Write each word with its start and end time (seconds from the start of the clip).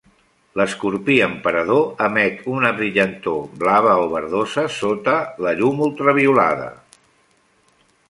L'escorpí 0.59 1.17
emperador 1.25 1.83
emet 2.05 2.41
un 2.55 2.65
brillantor 2.81 3.45
blava 3.65 3.93
o 4.07 4.09
verdosa 4.17 4.67
sota 4.81 5.17
la 5.47 5.57
llum 5.61 5.89
ultraviolada. 5.91 6.71